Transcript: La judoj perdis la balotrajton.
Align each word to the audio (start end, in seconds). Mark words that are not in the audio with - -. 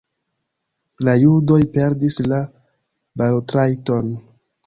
La 1.07 1.13
judoj 1.23 1.59
perdis 1.75 2.17
la 2.33 2.41
balotrajton. 3.23 4.09